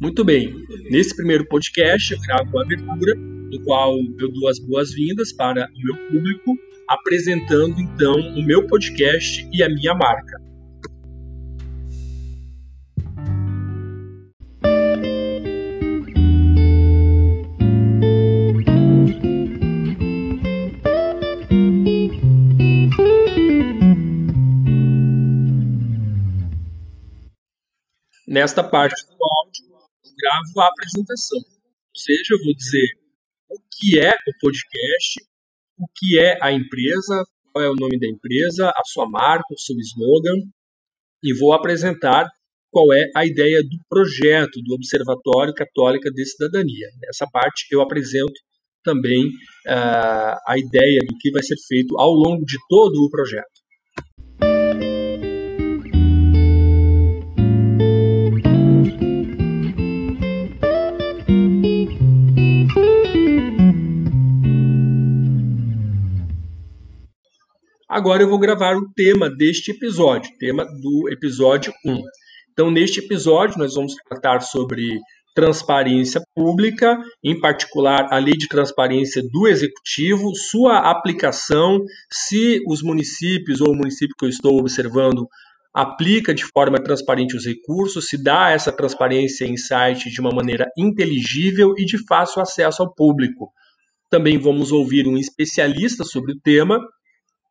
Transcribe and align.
Muito 0.00 0.24
bem, 0.24 0.52
nesse 0.90 1.14
primeiro 1.14 1.46
podcast 1.46 2.12
eu 2.12 2.20
gravo 2.20 2.58
a 2.58 2.62
abertura, 2.62 3.14
no 3.14 3.62
qual 3.64 3.96
eu 4.18 4.32
dou 4.32 4.48
as 4.48 4.58
boas-vindas 4.58 5.32
para 5.32 5.66
o 5.66 5.84
meu 5.84 5.96
público, 6.08 6.58
apresentando 6.88 7.80
então 7.80 8.14
o 8.14 8.44
meu 8.44 8.66
podcast 8.66 9.48
e 9.52 9.62
a 9.62 9.68
minha 9.68 9.94
marca. 9.94 10.44
Nesta 28.26 28.64
parte 28.64 29.06
do 29.06 29.12
áudio, 29.12 29.74
eu 30.04 30.12
gravo 30.16 30.60
a 30.60 30.68
apresentação. 30.68 31.38
Ou 31.38 31.96
seja, 31.96 32.34
eu 32.34 32.44
vou 32.44 32.54
dizer 32.54 32.86
o 33.48 33.58
que 33.70 33.98
é 33.98 34.10
o 34.10 34.38
podcast, 34.40 35.20
o 35.78 35.86
que 35.96 36.18
é 36.18 36.38
a 36.42 36.52
empresa, 36.52 37.24
qual 37.52 37.64
é 37.64 37.70
o 37.70 37.76
nome 37.76 37.98
da 37.98 38.06
empresa, 38.06 38.68
a 38.68 38.82
sua 38.84 39.08
marca, 39.08 39.46
o 39.52 39.58
seu 39.58 39.76
slogan, 39.78 40.40
e 41.22 41.32
vou 41.38 41.52
apresentar 41.52 42.28
qual 42.70 42.92
é 42.92 43.04
a 43.16 43.24
ideia 43.24 43.62
do 43.62 43.78
projeto 43.88 44.60
do 44.62 44.74
Observatório 44.74 45.54
Católica 45.54 46.10
de 46.10 46.26
Cidadania. 46.26 46.88
Nessa 47.00 47.26
parte 47.30 47.66
eu 47.70 47.80
apresento 47.80 48.34
também 48.82 49.26
uh, 49.26 50.36
a 50.46 50.54
ideia 50.58 50.98
do 51.08 51.16
que 51.18 51.30
vai 51.30 51.42
ser 51.42 51.56
feito 51.66 51.98
ao 51.98 52.10
longo 52.10 52.44
de 52.44 52.58
todo 52.68 52.96
o 52.96 53.10
projeto. 53.10 53.53
Agora 67.94 68.24
eu 68.24 68.28
vou 68.28 68.40
gravar 68.40 68.76
o 68.76 68.92
tema 68.92 69.30
deste 69.30 69.70
episódio, 69.70 70.28
tema 70.40 70.64
do 70.64 71.08
episódio 71.12 71.72
1. 71.86 72.02
Então, 72.52 72.68
neste 72.68 72.98
episódio, 72.98 73.56
nós 73.56 73.76
vamos 73.76 73.94
tratar 74.08 74.40
sobre 74.40 74.98
transparência 75.32 76.20
pública, 76.34 76.98
em 77.22 77.38
particular 77.38 78.08
a 78.10 78.18
lei 78.18 78.36
de 78.36 78.48
transparência 78.48 79.22
do 79.30 79.46
executivo, 79.46 80.34
sua 80.34 80.90
aplicação, 80.90 81.78
se 82.12 82.60
os 82.66 82.82
municípios 82.82 83.60
ou 83.60 83.70
o 83.70 83.76
município 83.76 84.16
que 84.18 84.24
eu 84.24 84.28
estou 84.28 84.58
observando 84.58 85.28
aplica 85.72 86.34
de 86.34 86.44
forma 86.52 86.82
transparente 86.82 87.36
os 87.36 87.46
recursos, 87.46 88.08
se 88.08 88.20
dá 88.20 88.50
essa 88.50 88.72
transparência 88.72 89.44
em 89.44 89.56
site 89.56 90.10
de 90.10 90.20
uma 90.20 90.34
maneira 90.34 90.66
inteligível 90.76 91.74
e 91.78 91.84
de 91.84 92.04
fácil 92.08 92.42
acesso 92.42 92.82
ao 92.82 92.92
público. 92.92 93.52
Também 94.10 94.36
vamos 94.36 94.72
ouvir 94.72 95.06
um 95.06 95.16
especialista 95.16 96.02
sobre 96.02 96.32
o 96.32 96.40
tema 96.42 96.80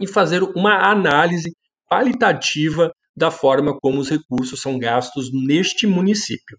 e 0.00 0.06
fazer 0.06 0.42
uma 0.42 0.90
análise 0.90 1.54
qualitativa 1.88 2.92
da 3.16 3.30
forma 3.30 3.76
como 3.80 3.98
os 3.98 4.08
recursos 4.08 4.60
são 4.60 4.78
gastos 4.78 5.30
neste 5.32 5.86
município. 5.86 6.56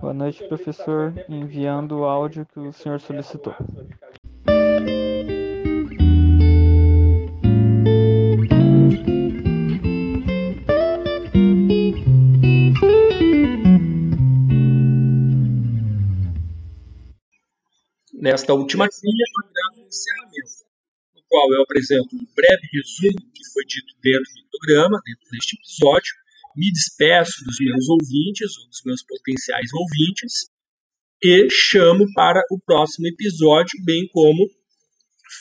Boa 0.00 0.12
noite, 0.12 0.46
professor. 0.48 1.14
Enviando 1.28 1.98
o 1.98 2.04
áudio 2.04 2.46
que 2.46 2.58
o 2.58 2.72
senhor 2.72 3.00
solicitou. 3.00 3.54
Nesta 18.12 18.52
última 18.52 18.88
trilha, 18.88 19.24
eu 19.36 19.52
gravo 19.52 19.84
o 19.84 19.88
encerramento 19.88 20.65
qual 21.36 21.52
eu 21.52 21.60
apresento 21.60 22.16
um 22.16 22.24
breve 22.34 22.66
resumo 22.72 23.20
do 23.20 23.30
que 23.30 23.44
foi 23.52 23.62
dito 23.66 23.92
dentro 24.00 24.24
do 24.24 24.58
programa, 24.58 24.98
dentro 25.04 25.28
deste 25.30 25.54
episódio, 25.60 26.14
me 26.56 26.72
despeço 26.72 27.44
dos 27.44 27.56
meus 27.60 27.86
ouvintes 27.90 28.56
ou 28.56 28.68
dos 28.70 28.80
meus 28.86 29.02
potenciais 29.04 29.68
ouvintes 29.74 30.32
e 31.22 31.46
chamo 31.50 32.06
para 32.14 32.40
o 32.50 32.58
próximo 32.64 33.06
episódio, 33.06 33.78
bem 33.84 34.08
como 34.14 34.48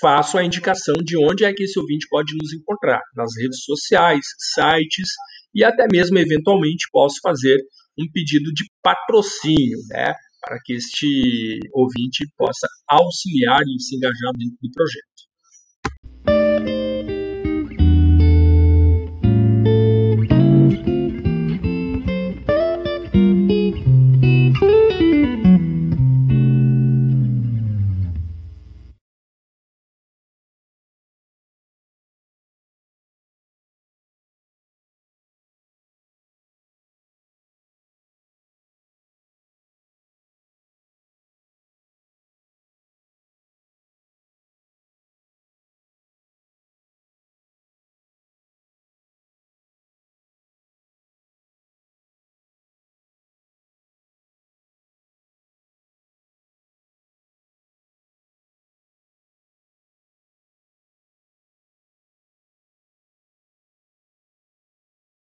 faço 0.01 0.37
a 0.37 0.43
indicação 0.43 0.95
de 1.01 1.17
onde 1.17 1.45
é 1.45 1.53
que 1.53 1.63
esse 1.63 1.79
ouvinte 1.79 2.07
pode 2.09 2.35
nos 2.35 2.51
encontrar, 2.51 2.99
nas 3.15 3.31
redes 3.37 3.63
sociais, 3.63 4.25
sites 4.53 5.07
e 5.53 5.63
até 5.63 5.85
mesmo 5.89 6.17
eventualmente 6.17 6.89
posso 6.91 7.21
fazer 7.21 7.57
um 7.97 8.05
pedido 8.11 8.51
de 8.51 8.65
patrocínio, 8.83 9.79
né, 9.87 10.13
para 10.41 10.59
que 10.65 10.73
este 10.73 11.57
ouvinte 11.71 12.27
possa 12.35 12.67
auxiliar 12.85 13.61
e 13.61 13.81
se 13.81 13.95
engajar 13.95 14.33
dentro 14.37 14.57
do 14.61 14.71
projeto. 14.71 15.15
Música 16.59 17.14